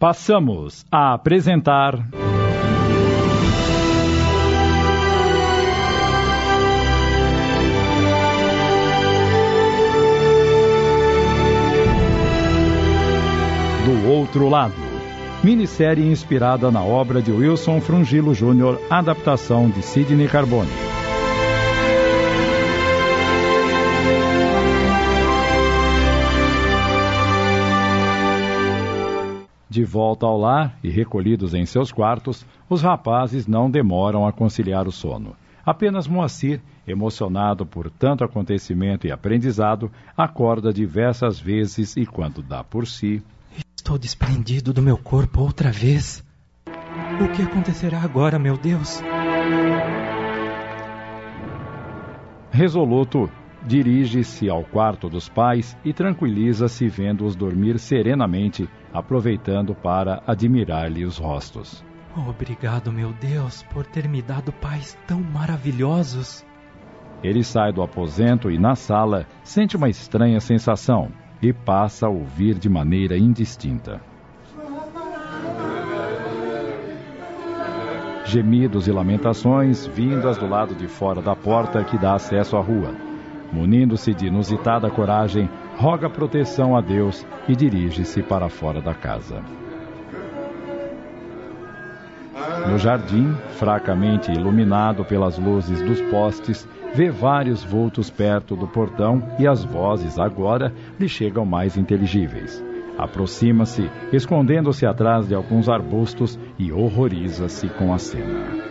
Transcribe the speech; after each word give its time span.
Passamos 0.00 0.86
a 0.90 1.12
apresentar. 1.12 1.94
Do 13.84 14.08
outro 14.08 14.48
lado. 14.48 14.72
Minissérie 15.44 16.10
inspirada 16.10 16.70
na 16.70 16.82
obra 16.82 17.20
de 17.20 17.30
Wilson 17.30 17.82
Frungilo 17.82 18.32
Jr., 18.34 18.78
adaptação 18.88 19.68
de 19.68 19.82
Sidney 19.82 20.28
Carbone. 20.28 20.89
De 29.70 29.84
volta 29.84 30.26
ao 30.26 30.36
lar 30.36 30.76
e 30.82 30.90
recolhidos 30.90 31.54
em 31.54 31.64
seus 31.64 31.92
quartos, 31.92 32.44
os 32.68 32.82
rapazes 32.82 33.46
não 33.46 33.70
demoram 33.70 34.26
a 34.26 34.32
conciliar 34.32 34.88
o 34.88 34.90
sono. 34.90 35.36
Apenas 35.64 36.08
Moacir, 36.08 36.60
emocionado 36.84 37.64
por 37.64 37.88
tanto 37.88 38.24
acontecimento 38.24 39.06
e 39.06 39.12
aprendizado, 39.12 39.88
acorda 40.16 40.72
diversas 40.72 41.38
vezes 41.38 41.96
e, 41.96 42.04
quando 42.04 42.42
dá 42.42 42.64
por 42.64 42.84
si. 42.84 43.22
Estou 43.76 43.96
desprendido 43.96 44.72
do 44.72 44.82
meu 44.82 44.98
corpo 44.98 45.40
outra 45.40 45.70
vez. 45.70 46.24
O 46.66 47.28
que 47.28 47.42
acontecerá 47.42 48.00
agora, 48.00 48.40
meu 48.40 48.58
Deus? 48.58 49.00
Resoluto, 52.50 53.30
dirige-se 53.66 54.48
ao 54.48 54.64
quarto 54.64 55.08
dos 55.08 55.28
pais 55.28 55.76
e 55.84 55.92
tranquiliza-se 55.92 56.88
vendo-os 56.88 57.36
dormir 57.36 57.78
serenamente, 57.78 58.68
aproveitando 58.92 59.74
para 59.74 60.22
admirar-lhe 60.26 61.04
os 61.04 61.18
rostos. 61.18 61.84
Obrigado, 62.16 62.92
meu 62.92 63.12
Deus, 63.12 63.62
por 63.72 63.86
ter 63.86 64.08
me 64.08 64.20
dado 64.20 64.52
pais 64.52 64.98
tão 65.06 65.20
maravilhosos. 65.20 66.44
Ele 67.22 67.44
sai 67.44 67.72
do 67.72 67.82
aposento 67.82 68.50
e, 68.50 68.58
na 68.58 68.74
sala, 68.74 69.26
sente 69.44 69.76
uma 69.76 69.88
estranha 69.88 70.40
sensação 70.40 71.10
e 71.42 71.52
passa 71.52 72.06
a 72.06 72.10
ouvir 72.10 72.58
de 72.58 72.68
maneira 72.68 73.16
indistinta. 73.16 74.00
Gemidos 78.24 78.86
e 78.86 78.92
lamentações 78.92 79.86
vindas 79.86 80.38
do 80.38 80.48
lado 80.48 80.74
de 80.74 80.86
fora 80.86 81.20
da 81.20 81.34
porta 81.34 81.82
que 81.84 81.98
dá 81.98 82.14
acesso 82.14 82.56
à 82.56 82.60
rua. 82.60 83.09
Munindo-se 83.52 84.14
de 84.14 84.26
inusitada 84.26 84.88
coragem, 84.90 85.48
roga 85.76 86.08
proteção 86.08 86.76
a 86.76 86.80
Deus 86.80 87.26
e 87.48 87.56
dirige-se 87.56 88.22
para 88.22 88.48
fora 88.48 88.80
da 88.80 88.94
casa. 88.94 89.42
No 92.68 92.78
jardim, 92.78 93.34
fracamente 93.58 94.30
iluminado 94.30 95.04
pelas 95.04 95.38
luzes 95.38 95.82
dos 95.82 96.00
postes, 96.02 96.68
vê 96.94 97.10
vários 97.10 97.64
vultos 97.64 98.10
perto 98.10 98.54
do 98.54 98.68
portão 98.68 99.22
e 99.38 99.46
as 99.46 99.64
vozes 99.64 100.18
agora 100.18 100.72
lhe 100.98 101.08
chegam 101.08 101.44
mais 101.44 101.76
inteligíveis. 101.76 102.62
Aproxima-se, 102.98 103.90
escondendo-se 104.12 104.84
atrás 104.86 105.26
de 105.26 105.34
alguns 105.34 105.68
arbustos 105.68 106.38
e 106.58 106.70
horroriza-se 106.70 107.68
com 107.70 107.92
a 107.92 107.98
cena. 107.98 108.69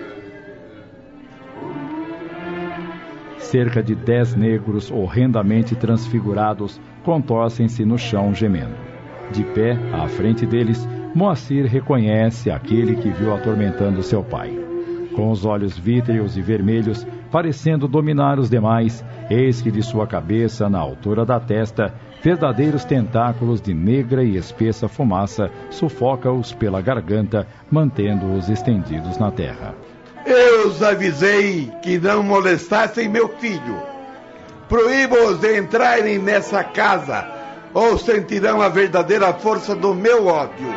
Cerca 3.49 3.81
de 3.81 3.95
dez 3.95 4.35
negros 4.35 4.91
horrendamente 4.91 5.75
transfigurados 5.75 6.79
contorcem-se 7.03 7.83
no 7.83 7.97
chão 7.97 8.33
gemendo. 8.33 8.75
De 9.31 9.43
pé, 9.43 9.77
à 9.91 10.07
frente 10.07 10.45
deles, 10.45 10.87
Moacir 11.15 11.65
reconhece 11.65 12.51
aquele 12.51 12.95
que 12.95 13.09
viu 13.09 13.33
atormentando 13.33 14.03
seu 14.03 14.23
pai. 14.23 14.55
Com 15.15 15.31
os 15.31 15.43
olhos 15.43 15.77
vítreos 15.77 16.37
e 16.37 16.41
vermelhos, 16.41 17.05
parecendo 17.31 17.87
dominar 17.87 18.37
os 18.37 18.49
demais, 18.49 19.03
eis 19.29 19.61
que 19.61 19.71
de 19.71 19.81
sua 19.81 20.05
cabeça, 20.05 20.69
na 20.69 20.79
altura 20.79 21.25
da 21.25 21.39
testa, 21.39 21.93
verdadeiros 22.23 22.85
tentáculos 22.85 23.59
de 23.59 23.73
negra 23.73 24.23
e 24.23 24.37
espessa 24.37 24.87
fumaça 24.87 25.49
sufoca-os 25.71 26.53
pela 26.53 26.81
garganta, 26.81 27.47
mantendo-os 27.71 28.49
estendidos 28.49 29.17
na 29.17 29.31
terra. 29.31 29.73
Eu 30.25 30.67
os 30.67 30.83
avisei 30.83 31.71
que 31.81 31.97
não 31.97 32.21
molestassem 32.21 33.07
meu 33.07 33.29
filho. 33.39 33.81
Proíbo-os 34.67 35.39
de 35.39 35.57
entrarem 35.57 36.19
nessa 36.19 36.63
casa, 36.63 37.27
ou 37.73 37.97
sentirão 37.97 38.61
a 38.61 38.69
verdadeira 38.69 39.33
força 39.33 39.75
do 39.75 39.93
meu 39.95 40.27
ódio. 40.27 40.67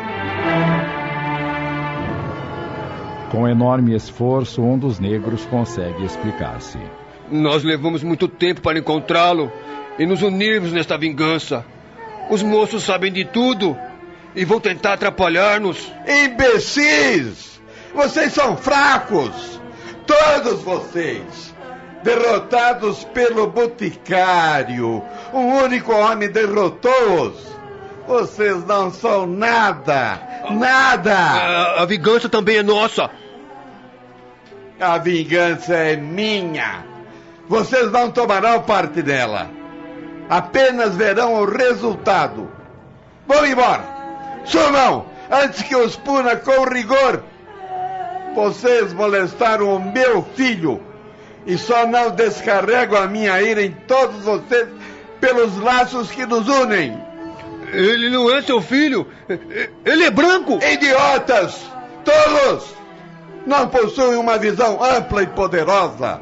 Com 3.29 3.47
enorme 3.47 3.95
esforço, 3.95 4.61
um 4.61 4.77
dos 4.77 4.99
negros 4.99 5.45
consegue 5.45 6.05
explicar-se. 6.05 6.77
Nós 7.31 7.63
levamos 7.63 8.03
muito 8.03 8.27
tempo 8.27 8.61
para 8.61 8.77
encontrá-lo 8.77 9.51
e 9.97 10.05
nos 10.05 10.21
unirmos 10.21 10.71
nesta 10.71 10.97
vingança. 10.97 11.65
Os 12.29 12.43
moços 12.43 12.83
sabem 12.83 13.11
de 13.11 13.25
tudo 13.25 13.77
e 14.35 14.45
vão 14.45 14.59
tentar 14.59 14.93
atrapalhar-nos. 14.93 15.91
Imbecis! 16.07 17.52
Vocês 17.93 18.33
são 18.33 18.57
fracos! 18.57 19.61
Todos 20.05 20.61
vocês! 20.63 21.53
Derrotados 22.03 23.03
pelo 23.05 23.47
boticário. 23.47 25.03
Um 25.33 25.63
único 25.63 25.93
homem 25.93 26.29
derrotou-os. 26.29 27.53
Vocês 28.07 28.65
não 28.65 28.91
são 28.91 29.25
nada! 29.25 30.19
Nada! 30.51 31.15
A, 31.15 31.81
a 31.83 31.85
vingança 31.85 32.27
também 32.27 32.57
é 32.57 32.63
nossa! 32.63 33.09
A 34.79 34.97
vingança 34.97 35.73
é 35.73 35.95
minha! 35.95 36.85
Vocês 37.47 37.91
não 37.91 38.11
tomarão 38.11 38.61
parte 38.63 39.01
dela. 39.01 39.49
Apenas 40.29 40.95
verão 40.95 41.35
o 41.35 41.45
resultado. 41.45 42.49
Vão 43.27 43.45
embora! 43.45 43.83
Sumam! 44.43 45.05
Antes 45.31 45.61
que 45.61 45.75
os 45.75 45.95
puna 45.95 46.35
com 46.35 46.65
rigor! 46.65 47.23
Vocês 48.35 48.93
molestaram 48.93 49.75
o 49.75 49.79
meu 49.79 50.23
filho 50.35 50.81
e 51.45 51.57
só 51.57 51.85
não 51.85 52.11
descarrego 52.11 52.95
a 52.95 53.07
minha 53.07 53.41
ira 53.41 53.63
em 53.63 53.71
todos 53.71 54.23
vocês 54.23 54.67
pelos 55.19 55.57
laços 55.59 56.11
que 56.11 56.25
nos 56.25 56.47
unem. 56.47 56.99
Ele 57.71 58.09
não 58.09 58.29
é 58.29 58.41
seu 58.41 58.61
filho. 58.61 59.07
Ele 59.85 60.03
é 60.05 60.11
branco. 60.11 60.59
Idiotas! 60.63 61.59
Todos! 62.03 62.73
Não 63.45 63.67
possuem 63.67 64.17
uma 64.17 64.37
visão 64.37 64.83
ampla 64.83 65.23
e 65.23 65.27
poderosa. 65.27 66.21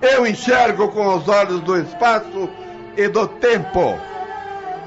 Eu 0.00 0.26
enxergo 0.26 0.88
com 0.88 1.16
os 1.16 1.28
olhos 1.28 1.60
do 1.60 1.76
espaço 1.78 2.48
e 2.96 3.08
do 3.08 3.26
tempo. 3.26 3.98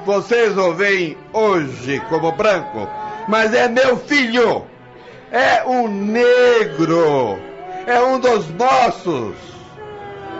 Vocês 0.06 0.58
o 0.58 0.74
veem 0.74 1.18
hoje 1.32 2.02
como 2.10 2.32
branco, 2.32 2.88
mas 3.28 3.54
é 3.54 3.68
meu 3.68 3.98
filho 3.98 4.66
é 5.32 5.64
um 5.66 5.88
negro, 5.88 7.40
é 7.88 8.00
um 8.02 8.20
dos 8.20 8.50
nossos. 8.50 9.36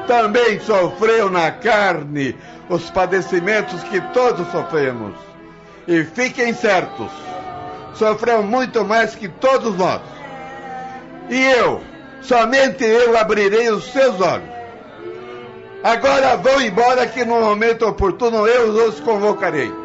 Também 0.06 0.60
sofreu 0.60 1.30
na 1.30 1.52
carne 1.52 2.36
os 2.68 2.90
padecimentos 2.90 3.82
que 3.84 4.02
todos 4.14 4.48
sofremos. 4.52 5.16
E 5.88 6.04
fiquem 6.04 6.54
certos, 6.54 7.12
sofreu 7.96 8.44
muito 8.44 8.84
mais 8.84 9.16
que 9.16 9.28
todos 9.28 9.76
nós. 9.78 10.02
E 11.30 11.42
eu, 11.42 11.82
somente 12.22 12.84
eu 12.84 13.18
abrirei 13.18 13.70
os 13.70 13.86
seus 13.92 14.20
olhos. 14.20 14.52
Agora 15.84 16.36
vão 16.38 16.62
embora 16.62 17.08
que 17.08 17.26
no 17.26 17.40
momento 17.40 17.88
oportuno 17.88 18.46
eu 18.46 18.88
os 18.88 19.00
convocarei. 19.00 19.81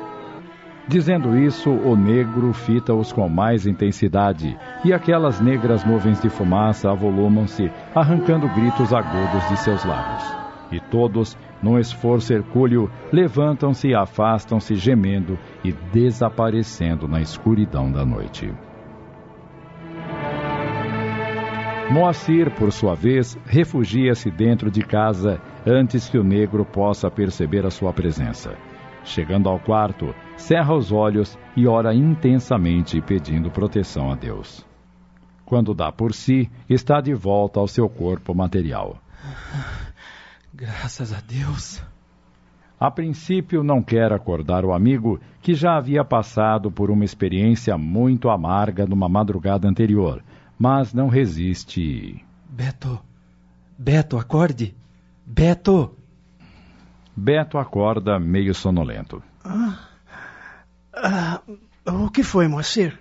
Dizendo 0.89 1.37
isso, 1.37 1.71
o 1.71 1.97
negro 1.97 2.53
fita-os 2.53 3.13
com 3.13 3.29
mais 3.29 3.67
intensidade, 3.67 4.57
e 4.85 4.93
aquelas 4.93 5.41
negras 5.41 5.85
nuvens 5.85 6.21
de 6.21 6.29
fumaça 6.29 6.89
avolumam-se, 6.89 7.73
arrancando 7.93 8.49
gritos 8.55 8.93
agudos 8.93 9.49
de 9.49 9.57
seus 9.57 9.85
lábios. 9.85 10.23
E 10.71 10.79
todos, 10.79 11.37
num 11.61 11.77
esforço 11.77 12.33
hercúleo, 12.33 12.89
levantam-se 13.13 13.89
e 13.89 13.95
afastam-se 13.97 14.77
gemendo 14.77 15.37
e 15.65 15.73
desaparecendo 15.93 17.09
na 17.09 17.21
escuridão 17.21 17.91
da 17.91 18.05
noite. 18.05 18.53
Moacir, 21.91 22.51
por 22.53 22.71
sua 22.71 22.95
vez, 22.95 23.37
refugia-se 23.45 24.31
dentro 24.31 24.71
de 24.71 24.83
casa 24.83 25.41
antes 25.67 26.09
que 26.09 26.19
o 26.19 26.25
negro 26.25 26.65
possa 26.65 27.11
perceber 27.11 27.67
a 27.67 27.71
sua 27.71 27.93
presença. 27.93 28.57
Chegando 29.07 29.49
ao 29.49 29.59
quarto, 29.59 30.13
cerra 30.37 30.75
os 30.75 30.91
olhos 30.91 31.39
e 31.57 31.67
ora 31.67 31.95
intensamente 31.95 33.01
pedindo 33.01 33.51
proteção 33.51 34.11
a 34.11 34.17
Deus. 34.17 34.67
Quando 35.45 35.73
dá 35.73 35.93
por 35.93 36.13
si, 36.13 36.51
está 36.69 37.01
de 37.01 37.15
volta 37.15 37.61
ao 37.61 37.69
seu 37.69 37.89
corpo 37.89 38.35
material. 38.35 38.99
Graças 40.53 41.13
a 41.13 41.21
Deus. 41.21 41.81
A 42.79 42.91
princípio, 42.91 43.63
não 43.63 43.81
quer 43.81 44.13
acordar 44.13 44.65
o 44.65 44.73
amigo 44.75 45.21
que 45.41 45.55
já 45.55 45.77
havia 45.77 46.05
passado 46.05 46.71
por 46.71 46.91
uma 46.91 47.05
experiência 47.05 47.79
muito 47.79 48.29
amarga 48.29 48.87
numa 48.87 49.09
madrugada 49.09 49.69
anterior, 49.69 50.23
mas 50.59 50.93
não 50.93 51.09
resiste. 51.09 52.23
Beto, 52.51 53.01
Beto, 53.79 54.19
acorde! 54.19 54.75
Beto! 55.25 55.95
Beto 57.17 57.57
acorda 57.57 58.21
meio 58.21 58.55
sonolento. 58.55 59.23
Ah, 59.43 59.79
ah, 60.95 61.41
o 61.87 62.11
que 62.11 62.23
foi, 62.23 62.47
Moacir? 62.47 62.99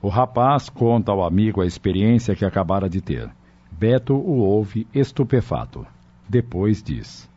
O 0.00 0.08
rapaz 0.08 0.70
conta 0.70 1.12
ao 1.12 1.22
amigo 1.22 1.60
a 1.60 1.66
experiência 1.66 2.34
que 2.34 2.44
acabara 2.44 2.88
de 2.88 3.02
ter. 3.02 3.30
Beto 3.70 4.14
o 4.14 4.38
ouve 4.38 4.86
estupefato. 4.94 5.86
Depois 6.26 6.82
diz: 6.82 7.28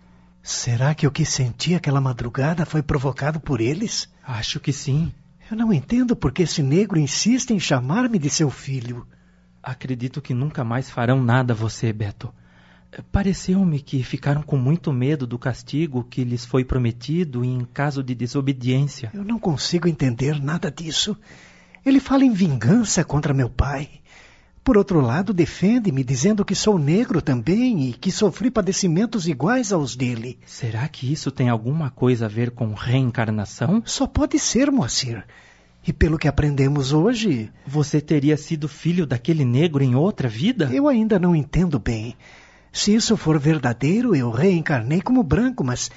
Será 0.42 0.96
que 0.96 1.06
o 1.06 1.12
que 1.12 1.26
senti 1.26 1.76
aquela 1.76 2.00
madrugada 2.00 2.66
foi 2.66 2.82
provocado 2.82 3.40
por 3.40 3.60
eles? 3.60 4.10
Acho 4.26 4.62
que 4.62 4.72
sim. 4.72 5.12
Eu 5.52 5.58
não 5.58 5.74
entendo 5.74 6.16
por 6.16 6.32
que 6.32 6.44
esse 6.44 6.64
negro 6.64 6.98
insiste 6.98 7.52
em 7.52 7.60
chamar-me 7.60 8.18
de 8.18 8.30
seu 8.30 8.50
filho. 8.50 9.06
Acredito 9.62 10.22
que 10.22 10.34
nunca 10.34 10.64
mais 10.64 10.90
farão 10.90 11.22
nada 11.22 11.52
a 11.52 11.56
você, 11.56 11.92
Beto. 11.92 12.34
Pareceu-me 13.12 13.80
que 13.80 14.02
ficaram 14.02 14.42
com 14.42 14.58
muito 14.58 14.94
medo 14.94 15.28
do 15.28 15.38
castigo 15.38 16.04
que 16.04 16.24
lhes 16.24 16.46
foi 16.46 16.64
prometido 16.64 17.44
em 17.44 17.66
caso 17.74 18.02
de 18.02 18.16
desobediência. 18.16 19.12
Eu 19.14 19.24
não 19.24 19.38
consigo 19.38 19.88
entender 19.88 20.42
nada 20.42 20.72
disso. 20.72 21.18
Ele 21.86 22.00
fala 22.00 22.24
em 22.24 22.32
vingança 22.32 23.04
contra 23.04 23.34
meu 23.34 23.50
pai. 23.50 23.90
Por 24.64 24.78
outro 24.78 25.00
lado, 25.00 25.34
defende-me 25.34 26.04
dizendo 26.04 26.44
que 26.44 26.54
sou 26.54 26.78
negro 26.78 27.22
também 27.22 27.90
e 27.90 27.94
que 27.94 28.12
sofri 28.12 28.52
padecimentos 28.52 29.26
iguais 29.26 29.72
aos 29.72 29.96
dele. 29.96 30.38
Será 30.46 30.88
que 30.90 31.12
isso 31.12 31.32
tem 31.32 31.48
alguma 31.48 31.90
coisa 31.90 32.26
a 32.26 32.28
ver 32.28 32.52
com 32.52 32.74
reencarnação? 32.74 33.82
Só 33.86 34.06
pode 34.06 34.38
ser, 34.38 34.70
Moacir. 34.70 35.26
E 35.88 35.94
pelo 35.94 36.18
que 36.18 36.28
aprendemos 36.28 36.92
hoje. 36.92 37.50
Você 37.66 38.02
teria 38.02 38.36
sido 38.36 38.68
filho 38.68 39.06
daquele 39.06 39.46
negro 39.46 39.82
em 39.82 39.96
outra 39.96 40.28
vida? 40.28 40.70
Eu 40.74 40.90
ainda 40.90 41.18
não 41.18 41.34
entendo 41.34 41.80
bem. 41.80 42.14
Se 42.72 42.94
isso 42.94 43.18
for 43.18 43.40
verdadeiro, 43.40 44.16
eu 44.16 44.30
reencarnei 44.30 45.02
como 45.02 45.24
branco, 45.24 45.64
mas 45.64 45.90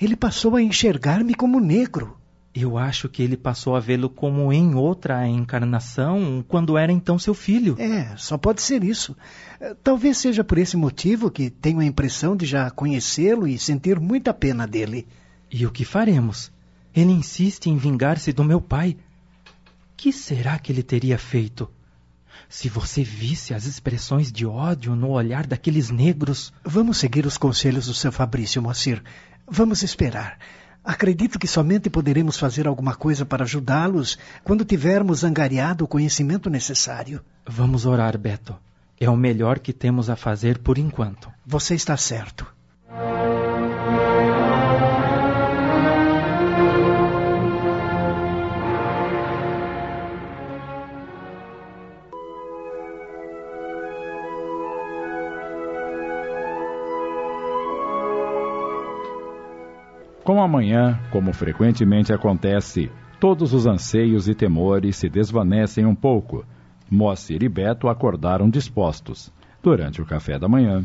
ele 0.00 0.16
passou 0.16 0.56
a 0.56 0.62
enxergar-me 0.62 1.34
como 1.34 1.60
negro. 1.60 2.16
Eu 2.52 2.76
acho 2.76 3.08
que 3.08 3.22
ele 3.22 3.36
passou 3.36 3.76
a 3.76 3.80
vê-lo 3.80 4.10
como 4.10 4.52
em 4.52 4.74
outra 4.74 5.26
encarnação, 5.28 6.44
quando 6.48 6.76
era 6.76 6.90
então 6.90 7.16
seu 7.16 7.32
filho. 7.32 7.76
É, 7.78 8.16
só 8.16 8.36
pode 8.36 8.60
ser 8.60 8.82
isso. 8.82 9.16
Talvez 9.84 10.18
seja 10.18 10.42
por 10.42 10.58
esse 10.58 10.76
motivo 10.76 11.30
que 11.30 11.48
tenho 11.48 11.78
a 11.78 11.84
impressão 11.84 12.34
de 12.34 12.46
já 12.46 12.68
conhecê-lo 12.70 13.46
e 13.46 13.56
sentir 13.56 14.00
muita 14.00 14.34
pena 14.34 14.66
dele. 14.66 15.06
E 15.50 15.64
o 15.64 15.70
que 15.70 15.84
faremos? 15.84 16.50
Ele 16.94 17.12
insiste 17.12 17.66
em 17.66 17.76
vingar-se 17.76 18.32
do 18.32 18.42
meu 18.42 18.60
pai. 18.60 18.96
Que 19.96 20.12
será 20.12 20.58
que 20.58 20.72
ele 20.72 20.82
teria 20.82 21.18
feito? 21.18 21.70
Se 22.48 22.68
você 22.68 23.02
visse 23.02 23.54
as 23.54 23.64
expressões 23.64 24.32
de 24.32 24.46
ódio 24.46 24.94
no 24.94 25.10
olhar 25.10 25.46
daqueles 25.46 25.90
negros. 25.90 26.52
Vamos 26.64 26.98
seguir 26.98 27.26
os 27.26 27.38
conselhos 27.38 27.86
do 27.86 27.94
seu 27.94 28.10
Fabrício, 28.10 28.62
Moacir. 28.62 29.02
Vamos 29.46 29.82
esperar. 29.82 30.38
Acredito 30.82 31.38
que 31.38 31.46
somente 31.46 31.90
poderemos 31.90 32.38
fazer 32.38 32.66
alguma 32.66 32.94
coisa 32.94 33.26
para 33.26 33.44
ajudá-los 33.44 34.18
quando 34.42 34.64
tivermos 34.64 35.24
angariado 35.24 35.84
o 35.84 35.88
conhecimento 35.88 36.48
necessário. 36.48 37.20
Vamos 37.46 37.84
orar, 37.84 38.16
Beto. 38.16 38.56
É 38.98 39.08
o 39.08 39.16
melhor 39.16 39.58
que 39.58 39.72
temos 39.72 40.08
a 40.08 40.16
fazer 40.16 40.58
por 40.58 40.78
enquanto. 40.78 41.30
Você 41.46 41.74
está 41.74 41.96
certo. 41.96 42.46
Com 60.30 60.40
a 60.40 60.46
manhã, 60.46 60.96
como 61.10 61.32
frequentemente 61.32 62.12
acontece, 62.12 62.88
todos 63.18 63.52
os 63.52 63.66
anseios 63.66 64.28
e 64.28 64.32
temores 64.32 64.94
se 64.94 65.08
desvanecem 65.08 65.84
um 65.84 65.92
pouco. 65.92 66.46
Moacir 66.88 67.42
e 67.42 67.48
Beto 67.48 67.88
acordaram 67.88 68.48
dispostos. 68.48 69.32
Durante 69.60 70.00
o 70.00 70.06
café 70.06 70.38
da 70.38 70.48
manhã. 70.48 70.84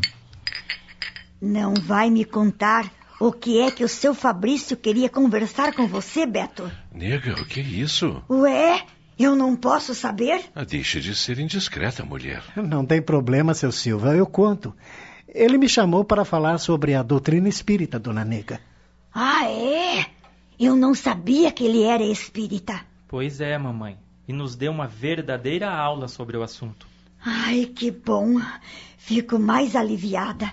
Não 1.40 1.74
vai 1.74 2.10
me 2.10 2.24
contar 2.24 2.90
o 3.20 3.30
que 3.30 3.60
é 3.60 3.70
que 3.70 3.84
o 3.84 3.88
seu 3.88 4.14
Fabrício 4.14 4.76
queria 4.76 5.08
conversar 5.08 5.72
com 5.74 5.86
você, 5.86 6.26
Beto? 6.26 6.68
Nega, 6.92 7.34
o 7.40 7.44
que 7.44 7.60
é 7.60 7.62
isso? 7.62 8.20
Ué, 8.28 8.82
eu 9.16 9.36
não 9.36 9.54
posso 9.54 9.94
saber? 9.94 10.40
Ah, 10.56 10.64
deixe 10.64 11.00
de 11.00 11.14
ser 11.14 11.38
indiscreta, 11.38 12.04
mulher. 12.04 12.42
Não 12.56 12.84
tem 12.84 13.00
problema, 13.00 13.54
seu 13.54 13.70
Silva, 13.70 14.16
eu 14.16 14.26
conto. 14.26 14.74
Ele 15.28 15.56
me 15.56 15.68
chamou 15.68 16.04
para 16.04 16.24
falar 16.24 16.58
sobre 16.58 16.96
a 16.96 17.02
doutrina 17.04 17.48
espírita, 17.48 17.96
dona 17.96 18.24
Nega. 18.24 18.58
Ah, 19.18 19.50
é? 19.50 20.04
Eu 20.60 20.76
não 20.76 20.94
sabia 20.94 21.50
que 21.50 21.64
ele 21.64 21.84
era 21.84 22.02
espírita. 22.02 22.82
Pois 23.08 23.40
é, 23.40 23.56
mamãe. 23.56 23.96
E 24.28 24.32
nos 24.32 24.54
deu 24.54 24.70
uma 24.70 24.86
verdadeira 24.86 25.70
aula 25.70 26.06
sobre 26.06 26.36
o 26.36 26.42
assunto. 26.42 26.86
Ai, 27.24 27.64
que 27.64 27.90
bom. 27.90 28.38
Fico 28.98 29.38
mais 29.38 29.74
aliviada. 29.74 30.52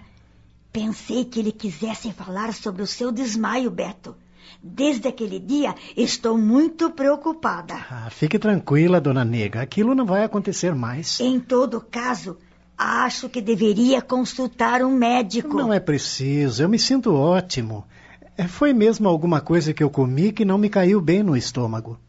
Pensei 0.72 1.26
que 1.26 1.42
ele 1.42 1.52
quisesse 1.52 2.14
falar 2.14 2.54
sobre 2.54 2.82
o 2.82 2.88
seu 2.88 3.12
desmaio, 3.12 3.70
Beto. 3.70 4.16
Desde 4.64 5.10
aquele 5.10 5.40
dia 5.42 5.76
estou 5.98 6.38
muito 6.38 6.90
preocupada. 6.90 7.76
Ah, 7.92 8.10
fique 8.10 8.40
tranquila, 8.40 9.02
dona 9.02 9.26
Nega. 9.26 9.62
Aquilo 9.62 9.94
não 9.94 10.06
vai 10.06 10.24
acontecer 10.24 10.74
mais. 10.74 11.20
Em 11.20 11.38
todo 11.38 11.82
caso, 11.82 12.38
acho 12.78 13.28
que 13.28 13.42
deveria 13.42 14.02
consultar 14.02 14.82
um 14.82 14.96
médico. 14.96 15.58
Não 15.58 15.74
é 15.74 15.82
preciso. 15.82 16.64
Eu 16.64 16.70
me 16.70 16.80
sinto 16.80 17.14
ótimo. 17.14 17.86
É, 18.36 18.48
foi 18.48 18.74
mesmo 18.74 19.08
alguma 19.08 19.40
coisa 19.40 19.74
que 19.74 19.84
eu 19.84 19.90
comi 19.90 20.32
que 20.32 20.44
não 20.44 20.58
me 20.58 20.68
caiu 20.68 21.00
bem 21.00 21.22
no 21.22 21.38
estômago. 21.38 22.00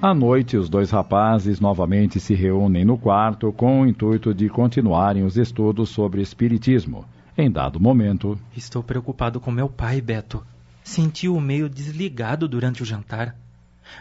À 0.00 0.14
noite, 0.14 0.56
os 0.56 0.68
dois 0.68 0.90
rapazes 0.90 1.58
novamente 1.58 2.20
se 2.20 2.32
reúnem 2.32 2.84
no 2.84 2.96
quarto 2.96 3.52
com 3.52 3.80
o 3.80 3.86
intuito 3.86 4.32
de 4.32 4.48
continuarem 4.48 5.24
os 5.24 5.36
estudos 5.36 5.90
sobre 5.90 6.22
espiritismo. 6.22 7.04
Em 7.36 7.50
dado 7.50 7.80
momento. 7.80 8.38
Estou 8.56 8.82
preocupado 8.82 9.40
com 9.40 9.50
meu 9.50 9.68
pai, 9.68 10.00
Beto. 10.00 10.44
Senti-o 10.84 11.40
meio 11.40 11.68
desligado 11.68 12.48
durante 12.48 12.82
o 12.82 12.86
jantar. 12.86 13.36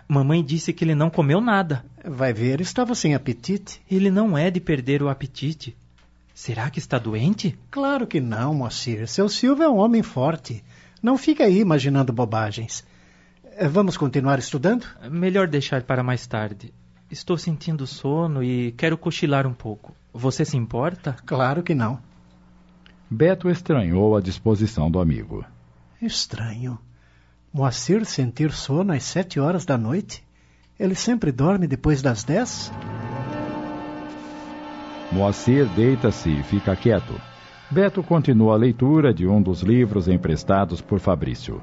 Mamãe 0.08 0.43
disse 0.43 0.72
que 0.72 0.84
ele 0.84 0.96
não 0.96 1.10
comeu 1.10 1.41
nada. 1.41 1.86
Vai 2.05 2.32
ver, 2.32 2.62
estava 2.62 2.93
sem 2.93 3.15
apetite. 3.15 3.82
Ele 3.89 4.12
não 4.12 4.38
é 4.38 4.51
de 4.51 4.60
perder 4.60 5.01
o 5.01 5.10
apetite. 5.10 5.75
Será 6.38 6.70
que 6.70 6.77
está 6.77 7.00
doente? 7.00 7.58
Claro 7.72 8.06
que 8.06 8.22
não, 8.22 8.53
Moacir. 8.53 9.08
Seu 9.08 9.27
Silvio 9.27 9.63
é 9.63 9.67
um 9.70 9.77
homem 9.77 10.03
forte. 10.03 10.63
Não 11.01 11.17
fica 11.17 11.46
aí 11.46 11.60
imaginando 11.60 12.13
bobagens. 12.13 12.86
Eh, 13.44 13.67
vamos 13.67 13.98
continuar 13.98 14.38
estudando? 14.38 14.86
Melhor 15.10 15.48
deixar 15.48 15.82
para 15.82 16.03
mais 16.03 16.27
tarde. 16.27 16.72
Estou 17.10 17.39
sentindo 17.39 17.88
sono 17.88 18.44
e 18.44 18.72
quero 18.74 19.00
cochilar 19.00 19.48
um 19.48 19.53
pouco. 19.53 19.96
Você 20.13 20.46
se 20.46 20.56
importa? 20.56 21.15
Claro 21.25 21.63
que 21.63 21.74
não. 21.74 22.00
Beto 23.10 23.50
estranhou 23.50 24.15
a 24.15 24.22
disposição 24.22 24.91
do 24.91 25.00
amigo. 25.00 25.44
Estranho. 26.00 26.77
Moacir 27.51 28.06
sentir 28.06 28.51
sono 28.51 28.94
às 28.94 29.03
sete 29.03 29.39
horas 29.39 29.65
da 29.65 29.75
noite? 29.75 30.24
Ele 30.79 30.94
sempre 30.94 31.32
dorme 31.32 31.65
depois 31.65 32.03
das 32.03 32.24
dez? 32.24 32.72
Moacir 35.12 35.66
deita-se 35.70 36.30
e 36.30 36.44
fica 36.44 36.76
quieto. 36.76 37.14
Beto 37.72 38.04
continua 38.04 38.54
a 38.54 38.58
leitura 38.58 39.14
de 39.14 39.26
um 39.26 39.42
dos 39.42 39.62
livros 39.62 40.08
emprestados 40.08 40.82
por 40.82 41.00
Fabrício. 41.00 41.62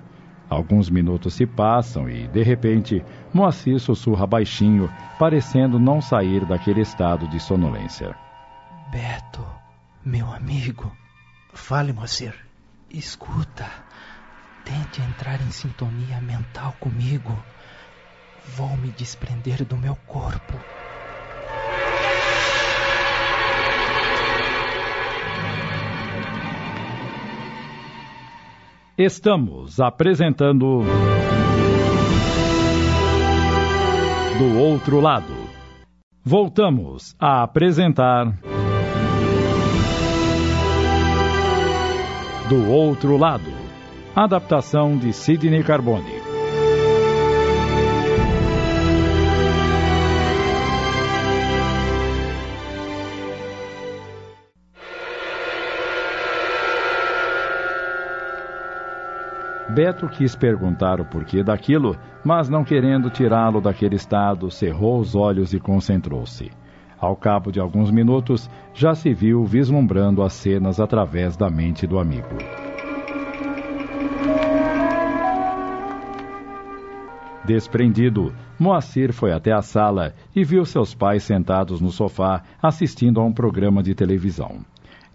Alguns 0.48 0.88
minutos 0.88 1.34
se 1.34 1.46
passam 1.46 2.08
e, 2.08 2.26
de 2.28 2.42
repente, 2.42 3.04
Moacir 3.32 3.78
sussurra 3.80 4.26
baixinho, 4.26 4.90
parecendo 5.18 5.78
não 5.78 6.00
sair 6.00 6.44
daquele 6.46 6.80
estado 6.80 7.26
de 7.28 7.38
sonolência. 7.38 8.14
Beto, 8.90 9.44
meu 10.04 10.32
amigo. 10.32 10.90
Fale, 11.52 11.92
Moacir. 11.92 12.34
Escuta. 12.90 13.66
Tente 14.64 15.02
entrar 15.02 15.40
em 15.42 15.50
sintonia 15.50 16.20
mental 16.20 16.74
comigo. 16.80 17.36
Vou 18.56 18.76
me 18.76 18.88
desprender 18.90 19.64
do 19.64 19.76
meu 19.76 19.96
corpo. 20.06 20.54
Estamos 28.96 29.80
apresentando. 29.80 30.82
Do 34.38 34.58
outro 34.60 35.00
lado. 35.00 35.34
Voltamos 36.22 37.16
a 37.18 37.42
apresentar. 37.42 38.38
Do 42.48 42.70
outro 42.70 43.16
lado. 43.16 43.50
Adaptação 44.14 44.96
de 44.96 45.12
Sidney 45.12 45.64
Carbone. 45.64 46.13
Beto 59.74 60.08
quis 60.08 60.36
perguntar 60.36 61.00
o 61.00 61.04
porquê 61.04 61.42
daquilo, 61.42 61.96
mas 62.24 62.48
não 62.48 62.62
querendo 62.62 63.10
tirá-lo 63.10 63.60
daquele 63.60 63.96
estado, 63.96 64.48
cerrou 64.48 65.00
os 65.00 65.16
olhos 65.16 65.52
e 65.52 65.58
concentrou-se. 65.58 66.48
Ao 66.96 67.16
cabo 67.16 67.50
de 67.50 67.58
alguns 67.58 67.90
minutos, 67.90 68.48
já 68.72 68.94
se 68.94 69.12
viu 69.12 69.44
vislumbrando 69.44 70.22
as 70.22 70.32
cenas 70.32 70.78
através 70.78 71.36
da 71.36 71.50
mente 71.50 71.88
do 71.88 71.98
amigo. 71.98 72.38
Desprendido, 77.44 78.32
Moacir 78.56 79.12
foi 79.12 79.32
até 79.32 79.52
a 79.52 79.60
sala 79.60 80.14
e 80.36 80.44
viu 80.44 80.64
seus 80.64 80.94
pais 80.94 81.24
sentados 81.24 81.80
no 81.80 81.90
sofá 81.90 82.44
assistindo 82.62 83.20
a 83.20 83.24
um 83.24 83.32
programa 83.32 83.82
de 83.82 83.92
televisão. 83.92 84.64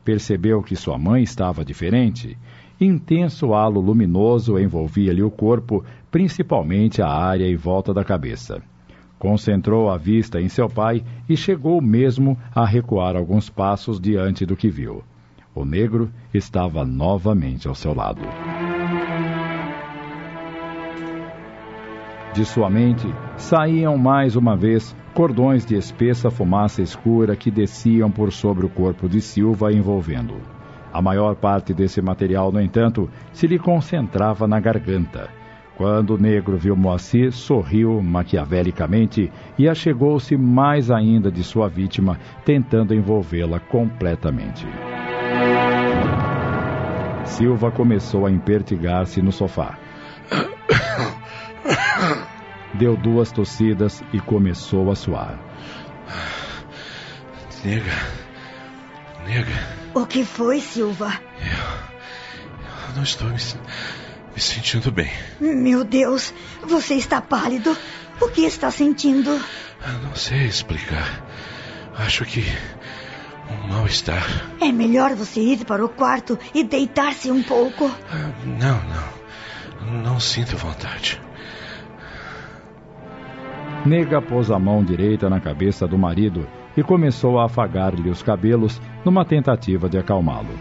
Percebeu 0.04 0.62
que 0.62 0.75
sua 0.75 0.98
mãe 0.98 1.24
estava 1.24 1.63
diferente 1.63 2.38
Intenso 2.82 3.54
halo 3.54 3.82
luminoso 3.82 4.58
envolvia-lhe 4.58 5.22
o 5.22 5.30
corpo, 5.30 5.84
principalmente 6.10 7.02
a 7.02 7.10
área 7.10 7.46
em 7.46 7.58
volta 7.58 7.94
da 7.94 8.06
cabeça. 8.06 8.62
Concentrou 9.18 9.90
a 9.90 9.98
vista 9.98 10.40
em 10.40 10.48
seu 10.48 10.70
pai 10.70 11.04
e 11.28 11.36
chegou 11.36 11.82
mesmo 11.82 12.38
a 12.56 12.66
recuar 12.66 13.18
alguns 13.18 13.50
passos 13.50 14.00
diante 14.00 14.46
do 14.46 14.56
que 14.56 14.70
viu. 14.70 15.04
O 15.54 15.66
negro 15.66 16.10
estava 16.34 16.86
novamente 16.86 17.68
ao 17.68 17.76
seu 17.76 17.94
lado. 17.94 18.22
De 22.34 22.46
sua 22.46 22.70
mente 22.70 23.14
saíam 23.36 23.98
mais 23.98 24.38
uma 24.38 24.56
vez 24.56 24.96
cordões 25.14 25.66
de 25.66 25.76
espessa 25.76 26.32
fumaça 26.32 26.82
escura 26.82 27.36
que 27.36 27.52
desciam 27.52 28.10
por 28.10 28.32
sobre 28.32 28.66
o 28.66 28.70
corpo 28.70 29.10
de 29.10 29.20
Silva 29.20 29.74
envolvendo-o. 29.74 30.59
A 31.00 31.01
maior 31.01 31.34
parte 31.34 31.74
desse 31.74 32.01
material, 32.01 32.51
no 32.51 32.60
entanto, 32.60 33.10
se 33.32 33.48
lhe 33.48 33.58
concentrava 33.58 34.46
na 34.46 34.60
garganta. 34.60 35.29
Quando 35.77 36.15
o 36.15 36.18
negro 36.18 36.58
viu 36.58 36.75
Moacir, 36.75 37.32
sorriu 37.32 38.03
maquiavelicamente 38.03 39.32
e 39.58 39.70
achegou-se 39.70 40.36
mais 40.36 40.91
ainda 40.91 41.32
de 41.32 41.41
sua 41.41 41.70
vítima, 41.70 42.20
tentando 42.44 42.94
envolvê-la 42.94 43.62
completamente. 43.62 44.68
Silva 47.24 47.72
começou 47.72 48.25
a 48.25 48.32
impertigar-se 48.32 49.22
no 49.22 49.32
sofá. 49.32 49.79
Deu 52.77 52.98
duas 52.98 53.32
tossidas 53.32 54.03
e 54.12 54.20
começou 54.20 54.91
a 54.91 54.96
suar. 54.96 55.39
Nega. 57.63 57.94
Nega. 59.25 59.79
O 59.93 60.05
que 60.05 60.24
foi, 60.24 60.62
Silva? 60.62 61.12
Eu, 61.39 62.89
eu 62.89 62.96
não 62.96 63.03
estou 63.03 63.27
me, 63.27 63.36
me 63.36 64.41
sentindo 64.41 64.91
bem. 64.91 65.12
Meu 65.39 65.84
Deus, 65.84 66.34
você 66.63 66.96
está 66.96 67.22
pálido. 67.22 67.75
O 68.22 68.27
que 68.29 68.41
está 68.41 68.69
sentindo? 68.69 69.29
Eu 69.31 69.93
não 70.03 70.15
sei 70.15 70.46
explicar. 70.46 71.24
Acho 71.98 72.25
que 72.25 72.43
um 73.50 73.67
mal-estar. 73.67 74.24
É 74.62 74.72
melhor 74.72 75.15
você 75.15 75.39
ir 75.39 75.65
para 75.65 75.84
o 75.84 75.89
quarto 75.89 76.38
e 76.53 76.63
deitar-se 76.63 77.31
um 77.31 77.41
pouco. 77.41 77.89
Ah, 78.10 78.31
não, 78.46 78.81
não. 78.84 79.19
Não 80.03 80.19
sinto 80.19 80.55
vontade. 80.55 81.19
Nega 83.86 84.22
pôs 84.22 84.51
a 84.51 84.60
mão 84.60 84.84
direita 84.84 85.29
na 85.29 85.39
cabeça 85.39 85.88
do 85.88 85.98
marido 85.98 86.48
e 86.80 86.84
começou 86.84 87.38
a 87.38 87.44
afagar-lhe 87.44 88.10
os 88.10 88.24
cabelos 88.24 88.82
numa 89.04 89.26
tentativa 89.26 89.90
de 89.90 89.98
acalmá-lo. 89.98 90.58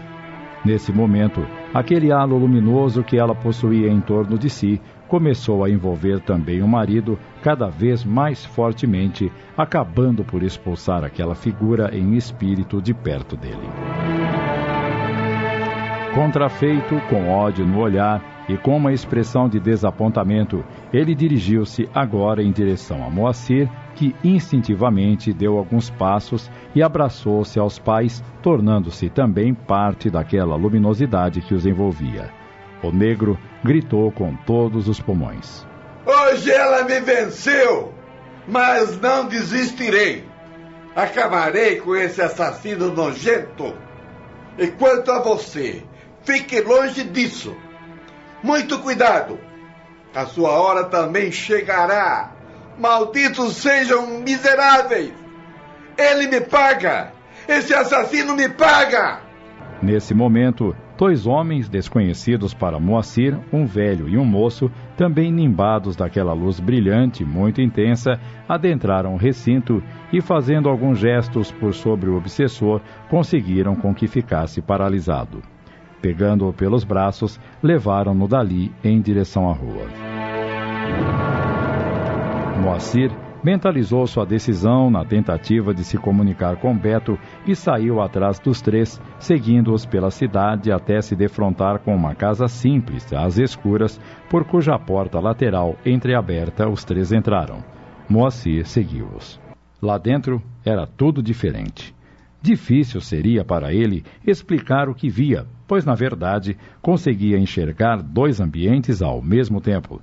Nesse 0.65 0.91
momento, 0.91 1.47
aquele 1.73 2.11
halo 2.11 2.37
luminoso 2.37 3.01
que 3.01 3.17
ela 3.17 3.33
possuía 3.33 3.89
em 3.89 4.01
torno 4.01 4.37
de 4.37 4.49
si 4.49 4.81
começou 5.07 5.63
a 5.63 5.69
envolver 5.69 6.19
também 6.19 6.61
o 6.61 6.67
marido 6.67 7.17
cada 7.41 7.69
vez 7.69 8.03
mais 8.03 8.43
fortemente, 8.45 9.31
acabando 9.57 10.21
por 10.25 10.43
expulsar 10.43 11.05
aquela 11.05 11.35
figura 11.35 11.97
em 11.97 12.15
espírito 12.15 12.81
de 12.81 12.93
perto 12.93 13.37
dele. 13.37 13.69
Contrafeito, 16.13 16.99
com 17.09 17.29
ódio 17.29 17.65
no 17.65 17.79
olhar 17.79 18.21
e 18.49 18.57
com 18.57 18.75
uma 18.75 18.91
expressão 18.91 19.47
de 19.47 19.57
desapontamento, 19.57 20.65
ele 20.91 21.15
dirigiu-se 21.15 21.87
agora 21.95 22.43
em 22.43 22.51
direção 22.51 23.05
a 23.05 23.09
Moacir, 23.09 23.69
que 23.99 24.15
instintivamente 24.23 25.33
deu 25.33 25.57
alguns 25.57 25.89
passos 25.89 26.49
e 26.73 26.81
abraçou-se 26.81 27.59
aos 27.59 27.77
pais, 27.77 28.23
tornando-se 28.41 29.09
também 29.09 29.53
parte 29.53 30.09
daquela 30.09 30.55
luminosidade 30.55 31.41
que 31.41 31.53
os 31.53 31.65
envolvia. 31.65 32.31
O 32.81 32.93
negro 32.93 33.37
gritou 33.61 34.09
com 34.09 34.33
todos 34.45 34.87
os 34.87 35.01
pulmões: 35.01 35.67
Hoje 36.05 36.49
ela 36.49 36.85
me 36.85 37.01
venceu, 37.01 37.93
mas 38.47 38.97
não 39.01 39.27
desistirei. 39.27 40.23
Acabarei 40.95 41.81
com 41.81 41.93
esse 41.93 42.21
assassino 42.21 42.93
nojento. 42.93 43.75
E 44.57 44.67
quanto 44.67 45.11
a 45.11 45.19
você, 45.19 45.83
fique 46.23 46.61
longe 46.61 47.03
disso. 47.03 47.53
Muito 48.41 48.79
cuidado. 48.79 49.37
A 50.15 50.25
sua 50.25 50.51
hora 50.51 50.85
também 50.85 51.33
chegará. 51.33 52.38
Malditos 52.79 53.57
sejam 53.57 54.21
miseráveis! 54.21 55.13
Ele 55.97 56.27
me 56.27 56.39
paga! 56.39 57.11
Esse 57.47 57.73
assassino 57.73 58.35
me 58.35 58.47
paga! 58.47 59.19
Nesse 59.81 60.13
momento, 60.13 60.75
dois 60.97 61.25
homens 61.25 61.67
desconhecidos 61.67 62.53
para 62.53 62.79
Moacir, 62.79 63.37
um 63.51 63.65
velho 63.65 64.07
e 64.07 64.17
um 64.17 64.23
moço, 64.23 64.71
também 64.95 65.31
nimbados 65.31 65.95
daquela 65.95 66.33
luz 66.33 66.59
brilhante, 66.59 67.25
muito 67.25 67.61
intensa, 67.61 68.19
adentraram 68.47 69.13
o 69.13 69.17
recinto 69.17 69.83
e, 70.11 70.21
fazendo 70.21 70.69
alguns 70.69 70.99
gestos 70.99 71.51
por 71.51 71.73
sobre 71.73 72.09
o 72.09 72.17
obsessor, 72.17 72.81
conseguiram 73.09 73.75
com 73.75 73.93
que 73.93 74.07
ficasse 74.07 74.61
paralisado. 74.61 75.41
Pegando-o 76.01 76.53
pelos 76.53 76.85
braços, 76.85 77.39
levaram-no 77.61 78.27
dali 78.27 78.71
em 78.83 79.01
direção 79.01 79.49
à 79.49 79.53
rua. 79.53 79.87
Moacir 82.59 83.09
mentalizou 83.41 84.05
sua 84.05 84.25
decisão 84.25 84.91
na 84.91 85.05
tentativa 85.05 85.73
de 85.73 85.85
se 85.85 85.97
comunicar 85.97 86.57
com 86.57 86.77
Beto 86.77 87.17
e 87.47 87.55
saiu 87.55 88.01
atrás 88.01 88.37
dos 88.37 88.61
três, 88.61 89.01
seguindo-os 89.17 89.85
pela 89.85 90.11
cidade 90.11 90.69
até 90.69 91.01
se 91.01 91.15
defrontar 91.15 91.79
com 91.79 91.95
uma 91.95 92.13
casa 92.13 92.49
simples, 92.49 93.11
às 93.13 93.37
escuras, 93.37 93.99
por 94.29 94.43
cuja 94.43 94.77
porta 94.77 95.21
lateral 95.21 95.77
entreaberta 95.85 96.67
os 96.67 96.83
três 96.83 97.13
entraram. 97.13 97.63
Moacir 98.09 98.67
seguiu-os. 98.67 99.39
Lá 99.81 99.97
dentro 99.97 100.41
era 100.65 100.85
tudo 100.85 101.23
diferente. 101.23 101.95
Difícil 102.41 102.99
seria 102.99 103.45
para 103.45 103.73
ele 103.73 104.03
explicar 104.27 104.89
o 104.89 104.95
que 104.95 105.09
via, 105.09 105.45
pois 105.65 105.85
na 105.85 105.95
verdade 105.95 106.57
conseguia 106.81 107.37
enxergar 107.37 108.01
dois 108.01 108.41
ambientes 108.41 109.01
ao 109.01 109.21
mesmo 109.21 109.61
tempo. 109.61 110.01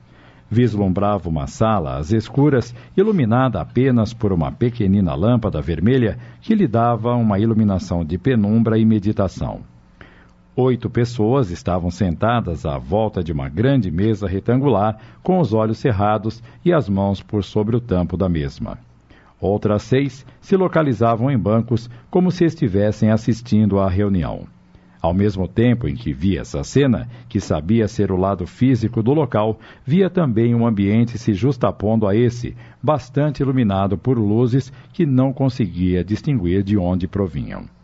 Vislumbrava 0.49 1.29
uma 1.29 1.47
sala 1.47 1.97
às 1.97 2.12
escuras, 2.12 2.75
iluminada 2.97 3.61
apenas 3.61 4.15
por 4.15 4.33
uma 4.33 4.53
pequenina 4.53 5.15
lâmpada 5.15 5.61
vermelha 5.61 6.19
que 6.41 6.55
lhe 6.55 6.69
dava 6.69 7.15
uma 7.15 7.38
iluminação 7.38 8.05
de 8.05 8.17
penumbra 8.17 8.79
e 8.79 8.85
meditação. 8.85 9.61
Oito 10.55 10.88
pessoas 10.88 11.50
estavam 11.50 11.91
sentadas 11.91 12.65
à 12.65 12.79
volta 12.79 13.23
de 13.23 13.33
uma 13.33 13.49
grande 13.49 13.91
mesa 13.91 14.26
retangular, 14.26 14.97
com 15.23 15.38
os 15.38 15.53
olhos 15.53 15.79
cerrados 15.79 16.43
e 16.65 16.73
as 16.73 16.88
mãos 16.88 17.21
por 17.21 17.45
sobre 17.45 17.76
o 17.76 17.81
tampo 17.81 18.17
da 18.17 18.29
mesma. 18.29 18.79
Outras 19.38 19.83
seis 19.83 20.25
se 20.41 20.57
localizavam 20.57 21.31
em 21.31 21.37
bancos, 21.37 21.91
como 22.11 22.31
se 22.31 22.45
estivessem 22.45 23.11
assistindo 23.11 23.79
à 23.79 23.88
reunião. 23.88 24.47
Ao 25.07 25.15
mesmo 25.15 25.47
tempo 25.47 25.87
em 25.87 25.95
que 25.95 26.13
via 26.13 26.41
essa 26.41 26.65
cena, 26.65 27.09
que 27.29 27.39
sabia 27.39 27.87
ser 27.87 28.11
o 28.11 28.17
lado 28.17 28.45
físico 28.45 29.05
do 29.05 29.15
local, 29.15 29.57
via 29.85 30.11
também 30.11 30.53
um 30.53 30.67
ambiente 30.67 31.17
se 31.17 31.33
justapondo 31.33 32.09
a 32.09 32.17
esse, 32.17 32.57
bastante 32.83 33.41
iluminado 33.41 33.97
por 33.97 34.19
luzes 34.19 34.73
que 34.93 35.07
não 35.07 35.33
conseguia 35.33 36.03
distinguir 36.03 36.65
de 36.65 36.77
onde 36.77 37.07
provinham. 37.07 37.75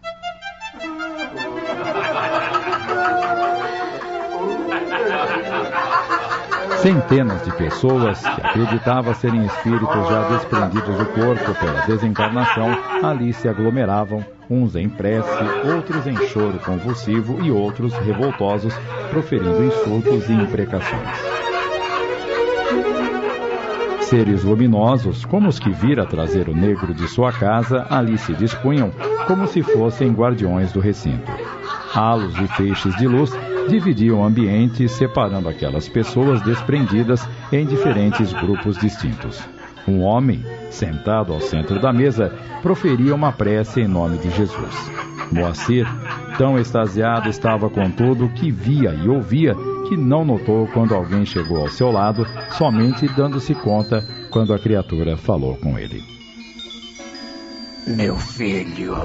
Centenas 6.82 7.44
de 7.44 7.52
pessoas 7.52 8.18
que 8.20 8.40
acreditavam 8.44 9.14
serem 9.14 9.46
espíritos 9.46 10.08
já 10.08 10.28
desprendidos 10.30 10.98
do 10.98 11.06
corpo 11.06 11.54
pela 11.60 11.86
desencarnação 11.86 12.76
ali 13.04 13.32
se 13.32 13.48
aglomeravam, 13.48 14.26
uns 14.50 14.74
em 14.74 14.88
prece, 14.88 15.30
outros 15.72 16.08
em 16.08 16.16
choro 16.26 16.58
convulsivo 16.58 17.40
e 17.40 17.52
outros 17.52 17.94
revoltosos, 17.98 18.74
proferindo 19.10 19.62
insultos 19.62 20.28
e 20.28 20.32
imprecações. 20.32 21.08
Seres 24.00 24.42
luminosos, 24.42 25.24
como 25.24 25.48
os 25.48 25.60
que 25.60 25.70
vira 25.70 26.04
trazer 26.04 26.48
o 26.48 26.54
negro 26.54 26.92
de 26.92 27.06
sua 27.06 27.32
casa, 27.32 27.86
ali 27.88 28.18
se 28.18 28.34
dispunham, 28.34 28.90
como 29.28 29.46
se 29.46 29.62
fossem 29.62 30.12
guardiões 30.12 30.72
do 30.72 30.80
recinto. 30.80 31.30
Halos 31.94 32.36
e 32.38 32.48
feixes 32.48 32.96
de 32.96 33.06
luz 33.06 33.32
dividiam 33.68 34.20
o 34.20 34.24
ambiente, 34.24 34.88
separando 34.88 35.48
aquelas 35.48 35.88
pessoas 35.88 36.40
desprendidas 36.42 37.26
em 37.52 37.66
diferentes 37.66 38.32
grupos 38.32 38.76
distintos. 38.78 39.42
Um 39.86 40.02
homem, 40.02 40.44
sentado 40.70 41.32
ao 41.32 41.40
centro 41.40 41.80
da 41.80 41.92
mesa, 41.92 42.32
proferia 42.62 43.14
uma 43.14 43.32
prece 43.32 43.80
em 43.80 43.88
nome 43.88 44.18
de 44.18 44.30
Jesus. 44.30 44.90
Moacir, 45.32 45.86
tão 46.38 46.58
extasiado 46.58 47.28
estava 47.28 47.68
com 47.68 47.90
tudo 47.90 48.28
que 48.28 48.50
via 48.50 48.94
e 48.94 49.08
ouvia, 49.08 49.54
que 49.88 49.96
não 49.96 50.24
notou 50.24 50.66
quando 50.68 50.94
alguém 50.94 51.24
chegou 51.24 51.58
ao 51.58 51.68
seu 51.68 51.90
lado, 51.90 52.26
somente 52.50 53.08
dando-se 53.16 53.54
conta 53.54 54.02
quando 54.30 54.54
a 54.54 54.58
criatura 54.58 55.16
falou 55.16 55.56
com 55.56 55.78
ele. 55.78 56.02
Meu 57.86 58.16
filho. 58.16 58.96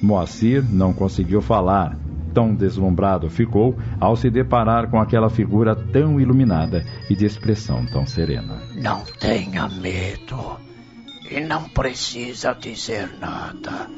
Moacir 0.00 0.64
não 0.70 0.92
conseguiu 0.92 1.42
falar, 1.42 1.96
tão 2.36 2.54
deslumbrado 2.54 3.30
ficou 3.30 3.78
ao 3.98 4.14
se 4.14 4.28
deparar 4.28 4.90
com 4.90 5.00
aquela 5.00 5.30
figura 5.30 5.74
tão 5.74 6.20
iluminada 6.20 6.84
e 7.08 7.16
de 7.16 7.24
expressão 7.24 7.86
tão 7.86 8.06
serena. 8.06 8.60
Não 8.74 9.02
tenha 9.18 9.66
medo 9.66 10.60
e 11.30 11.40
não 11.40 11.66
precisa 11.70 12.52
dizer 12.52 13.08
nada, 13.18 13.88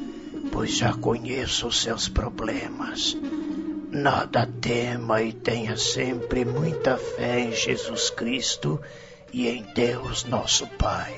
pois 0.52 0.78
já 0.78 0.92
conheço 0.92 1.66
os 1.66 1.82
seus 1.82 2.08
problemas. 2.08 3.18
Nada 3.90 4.46
tema 4.60 5.20
e 5.20 5.32
tenha 5.32 5.76
sempre 5.76 6.44
muita 6.44 6.96
fé 6.96 7.40
em 7.40 7.50
Jesus 7.50 8.08
Cristo 8.08 8.80
e 9.32 9.48
em 9.48 9.64
Deus 9.74 10.24
nosso 10.26 10.64
Pai. 10.78 11.12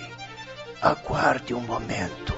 Aguarde 0.80 1.52
um 1.52 1.60
momento. 1.60 2.32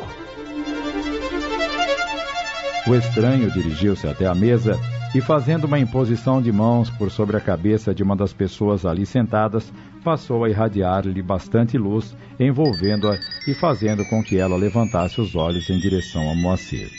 O 2.84 2.96
estranho 2.96 3.48
dirigiu-se 3.48 4.08
até 4.08 4.26
a 4.26 4.34
mesa 4.34 4.76
e, 5.14 5.20
fazendo 5.20 5.64
uma 5.64 5.78
imposição 5.78 6.42
de 6.42 6.50
mãos 6.50 6.90
por 6.90 7.12
sobre 7.12 7.36
a 7.36 7.40
cabeça 7.40 7.94
de 7.94 8.02
uma 8.02 8.16
das 8.16 8.32
pessoas 8.32 8.84
ali 8.84 9.06
sentadas, 9.06 9.72
passou 10.02 10.42
a 10.42 10.50
irradiar-lhe 10.50 11.22
bastante 11.22 11.78
luz, 11.78 12.16
envolvendo-a 12.40 13.16
e 13.46 13.54
fazendo 13.54 14.04
com 14.06 14.20
que 14.20 14.36
ela 14.36 14.56
levantasse 14.56 15.20
os 15.20 15.36
olhos 15.36 15.70
em 15.70 15.78
direção 15.78 16.28
a 16.28 16.34
Moacir. 16.34 16.90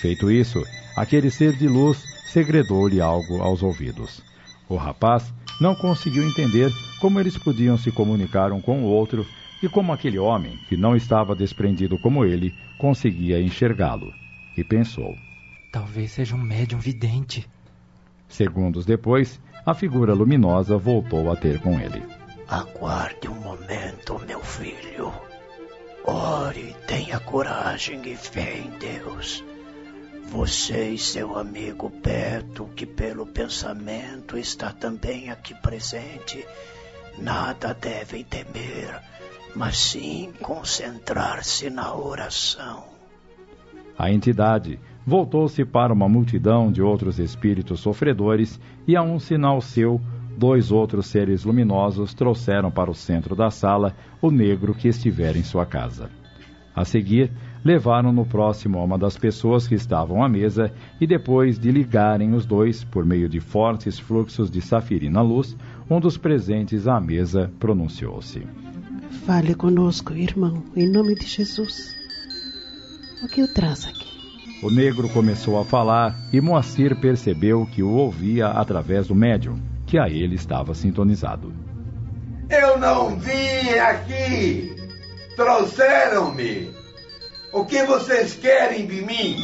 Feito 0.00 0.30
isso, 0.30 0.64
aquele 0.96 1.30
ser 1.30 1.52
de 1.58 1.68
luz 1.68 2.02
segredou-lhe 2.32 2.98
algo 2.98 3.42
aos 3.42 3.62
ouvidos. 3.62 4.22
O 4.66 4.76
rapaz 4.76 5.34
não 5.60 5.74
conseguiu 5.74 6.26
entender 6.26 6.72
como 7.02 7.20
eles 7.20 7.36
podiam 7.36 7.76
se 7.76 7.92
comunicar 7.92 8.50
um 8.50 8.62
com 8.62 8.82
o 8.82 8.86
outro 8.86 9.26
e 9.62 9.68
como 9.68 9.92
aquele 9.92 10.18
homem, 10.18 10.56
que 10.70 10.76
não 10.76 10.96
estava 10.96 11.36
desprendido 11.36 11.98
como 11.98 12.24
ele, 12.24 12.54
conseguia 12.78 13.42
enxergá-lo 13.42 14.10
e 14.60 14.64
pensou: 14.64 15.16
Talvez 15.72 16.12
seja 16.12 16.34
um 16.34 16.42
médium 16.42 16.78
vidente. 16.78 17.48
Segundos 18.28 18.84
depois, 18.84 19.40
a 19.64 19.74
figura 19.74 20.14
luminosa 20.14 20.76
voltou 20.76 21.30
a 21.30 21.36
ter 21.36 21.60
com 21.60 21.78
ele. 21.78 22.02
Aguarde 22.48 23.28
um 23.28 23.34
momento, 23.34 24.18
meu 24.26 24.40
filho. 24.42 25.12
Ore, 26.04 26.74
tenha 26.86 27.20
coragem 27.20 28.00
e 28.06 28.16
fé 28.16 28.58
em 28.58 28.70
Deus. 28.78 29.44
Você 30.28 30.90
e 30.90 30.98
seu 30.98 31.38
amigo 31.38 31.88
Beto, 31.88 32.66
que 32.76 32.86
pelo 32.86 33.26
pensamento 33.26 34.36
está 34.36 34.72
também 34.72 35.30
aqui 35.30 35.54
presente, 35.54 36.46
nada 37.18 37.74
devem 37.74 38.24
temer, 38.24 39.02
mas 39.54 39.78
sim 39.78 40.32
concentrar-se 40.40 41.70
na 41.70 41.94
oração. 41.94 42.97
A 43.98 44.12
entidade 44.12 44.78
voltou-se 45.04 45.64
para 45.64 45.92
uma 45.92 46.08
multidão 46.08 46.70
de 46.70 46.80
outros 46.80 47.18
espíritos 47.18 47.80
sofredores 47.80 48.60
e, 48.86 48.94
a 48.94 49.02
um 49.02 49.18
sinal 49.18 49.60
seu, 49.60 50.00
dois 50.36 50.70
outros 50.70 51.06
seres 51.06 51.44
luminosos 51.44 52.14
trouxeram 52.14 52.70
para 52.70 52.88
o 52.88 52.94
centro 52.94 53.34
da 53.34 53.50
sala 53.50 53.92
o 54.22 54.30
negro 54.30 54.72
que 54.72 54.86
estivera 54.86 55.36
em 55.36 55.42
sua 55.42 55.66
casa. 55.66 56.08
A 56.76 56.84
seguir, 56.84 57.32
levaram-no 57.64 58.24
próximo 58.24 58.78
a 58.78 58.84
uma 58.84 58.96
das 58.96 59.18
pessoas 59.18 59.66
que 59.66 59.74
estavam 59.74 60.22
à 60.22 60.28
mesa 60.28 60.72
e, 61.00 61.06
depois 61.08 61.58
de 61.58 61.72
ligarem 61.72 62.34
os 62.34 62.46
dois 62.46 62.84
por 62.84 63.04
meio 63.04 63.28
de 63.28 63.40
fortes 63.40 63.98
fluxos 63.98 64.48
de 64.48 64.60
safirina 64.60 65.20
luz, 65.20 65.56
um 65.90 65.98
dos 65.98 66.16
presentes 66.16 66.86
à 66.86 67.00
mesa 67.00 67.50
pronunciou-se: 67.58 68.46
Fale 69.26 69.56
conosco, 69.56 70.12
irmão, 70.12 70.62
em 70.76 70.88
nome 70.88 71.16
de 71.16 71.26
Jesus. 71.26 71.97
O 73.22 73.26
que 73.26 73.42
o 73.42 73.48
traz 73.48 73.84
aqui? 73.84 74.06
O 74.62 74.70
negro 74.70 75.08
começou 75.08 75.58
a 75.58 75.64
falar 75.64 76.16
e 76.32 76.40
Moacir 76.40 77.00
percebeu 77.00 77.66
que 77.66 77.82
o 77.82 77.90
ouvia 77.90 78.48
através 78.48 79.08
do 79.08 79.14
médium, 79.14 79.60
que 79.86 79.98
a 79.98 80.08
ele 80.08 80.36
estava 80.36 80.74
sintonizado. 80.74 81.52
Eu 82.48 82.78
não 82.78 83.16
vim 83.16 83.70
aqui! 83.80 84.74
Trouxeram-me! 85.36 86.70
O 87.52 87.64
que 87.64 87.84
vocês 87.84 88.34
querem 88.34 88.86
de 88.86 89.02
mim? 89.02 89.36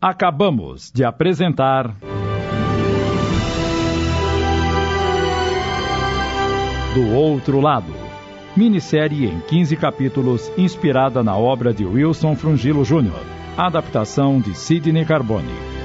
Acabamos 0.00 0.90
de 0.92 1.04
apresentar. 1.04 1.96
Do 6.94 7.12
outro 7.14 7.60
lado 7.60 7.97
minissérie 8.58 9.26
em 9.26 9.38
15 9.38 9.76
capítulos 9.76 10.50
inspirada 10.58 11.22
na 11.22 11.36
obra 11.36 11.72
de 11.72 11.86
Wilson 11.86 12.34
Frungilo 12.34 12.82
Jr., 12.84 13.22
adaptação 13.56 14.40
de 14.40 14.52
Sidney 14.52 15.04
Carbone. 15.04 15.77